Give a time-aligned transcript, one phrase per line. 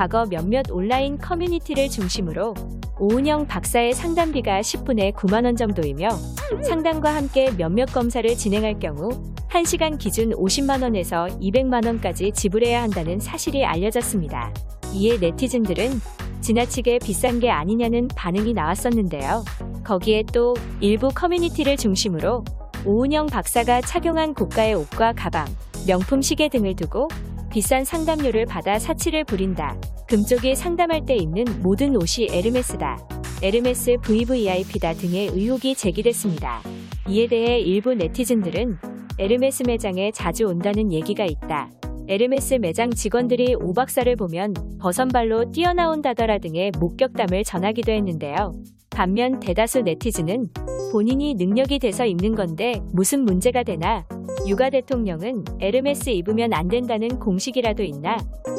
[0.00, 2.54] 과거 몇몇 온라인 커뮤니티를 중심으로
[2.98, 6.08] 오은영 박사의 상담비가 10분에 9만원 정도이며
[6.62, 9.10] 상담과 함께 몇몇 검사를 진행할 경우
[9.50, 14.54] 1시간 기준 50만원에서 200만원까지 지불해야 한다는 사실이 알려졌습니다.
[14.94, 15.90] 이에 네티즌들은
[16.40, 19.44] 지나치게 비싼 게 아니냐는 반응이 나왔었는데요.
[19.84, 22.44] 거기에 또 일부 커뮤니티를 중심으로
[22.86, 25.46] 오은영 박사가 착용한 고가의 옷과 가방,
[25.86, 27.08] 명품 시계 등을 두고
[27.50, 29.76] 비싼 상담료를 받아 사치를 부린다.
[30.08, 32.96] 금쪽이 상담할 때 입는 모든 옷이 에르메스다.
[33.42, 36.62] 에르메스 VVIP다 등의 의혹이 제기됐습니다.
[37.08, 38.78] 이에 대해 일부 네티즌들은
[39.18, 41.70] 에르메스 매장에 자주 온다는 얘기가 있다.
[42.06, 48.52] 에르메스 매장 직원들이 오 박사를 보면 버선발로 뛰어나온다더라 등의 목격담을 전하기도 했는데요.
[48.90, 50.50] 반면 대다수 네티즌은
[50.92, 54.04] 본인이 능력이 돼서 입는 건데 무슨 문제가 되나
[54.46, 58.16] 육아 대통령은 에르메스 입으면 안 된다는 공식이라도 있나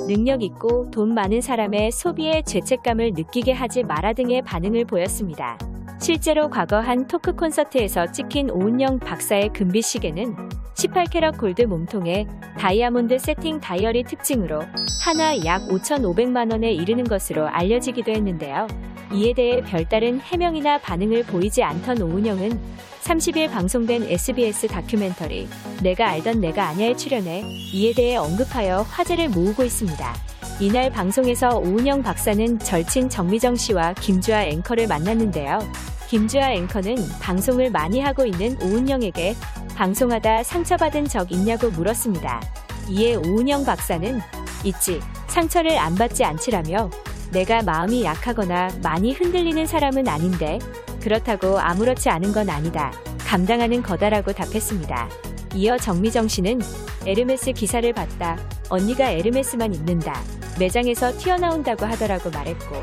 [0.08, 5.58] 능력 있고 돈 많은 사람의 소비에 죄책감을 느끼게 하지 마라 등의 반응을 보였습니다.
[6.00, 10.36] 실제로 과거 한 토크 콘서트에서 찍힌 오은영 박사의 금빛 시계는
[10.74, 12.26] 18캐럿 골드 몸통에
[12.58, 14.62] 다이아몬드 세팅 다이얼이 특징으로
[15.06, 18.68] 하나 약 5,500만 원에 이르는 것으로 알려지기도 했는데요.
[19.14, 22.60] 이에 대해 별다른 해명이나 반응을 보이지 않던 오은영은
[23.04, 25.48] 30일 방송된 SBS 다큐멘터리
[25.82, 30.16] 내가 알던 내가 아냐에 출연해 이에 대해 언급하여 화제를 모으고 있습니다.
[30.60, 35.60] 이날 방송에서 오은영 박사는 절친 정미정 씨와 김주아 앵커를 만났는데요.
[36.08, 39.36] 김주아 앵커는 방송을 많이 하고 있는 오은영에게
[39.76, 42.42] 방송하다 상처받은 적 있냐고 물었습니다.
[42.90, 44.20] 이에 오은영 박사는
[44.64, 46.90] 있지, 상처를 안 받지 않지라며
[47.32, 50.60] 내가 마음이 약하거나 많이 흔들리는 사람은 아닌데
[51.02, 52.92] 그렇다고 아무렇지 않은 건 아니다.
[53.20, 55.10] 감당하는 거다라고 답했습니다.
[55.56, 56.60] 이어 정미정 씨는
[57.06, 58.38] 에르메스 기사를 봤다.
[58.70, 60.22] 언니가 에르메스만 입는다.
[60.60, 62.76] 매장에서 튀어나온다고 하더라고 말했고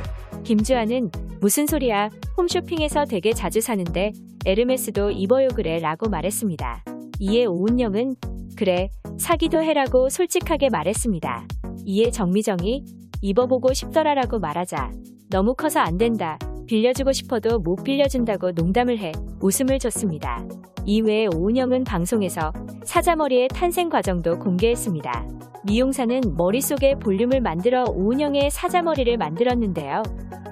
[0.44, 1.10] 김주아는
[1.40, 4.12] 무슨 소리야 홈쇼핑에서 되게 자주 사는데
[4.44, 6.84] 에르메스도 입어요 그래 라고 말했습니다.
[7.20, 8.16] 이에 오은영은
[8.56, 8.88] 그래
[9.18, 11.46] 사기도 해라고 솔직하게 말했습니다.
[11.84, 12.84] 이에 정미정이
[13.20, 14.90] 입어보고 싶더라라고 말하자
[15.30, 16.38] 너무 커서 안 된다.
[16.66, 20.44] 빌려주고 싶어도 못 빌려준다고 농담을 해 웃음을 줬습니다.
[20.84, 22.52] 이외에 오은영은 방송에서
[22.84, 25.26] 사자머리의 탄생 과정도 공개했습니다.
[25.64, 30.02] 미용사는 머릿속에 볼륨을 만들어 오은영의 사자머리를 만들었는데요.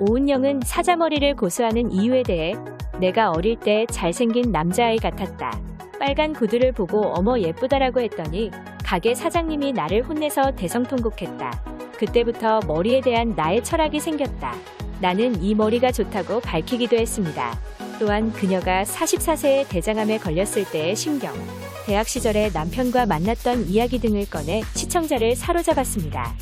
[0.01, 2.55] 오은영은 사자머리를 고수하는 이유에 대해
[3.01, 5.51] 내가 어릴 때 잘생긴 남자아이 같았다.
[5.99, 8.51] 빨간 구두를 보고 어머 예쁘다라고 했더니
[8.85, 11.76] 가게 사장님이 나를 혼내서 대성통곡했다.
[11.99, 14.55] 그때부터 머리에 대한 나의 철학이 생겼다.
[15.01, 17.59] 나는 이 머리가 좋다고 밝히기도 했습니다.
[17.99, 21.33] 또한 그녀가 44세의 대장암에 걸렸을 때의 심경,
[21.87, 26.35] 대학 시절에 남편과 만났던 이야기 등을 꺼내 시청자를 사로잡았습니다.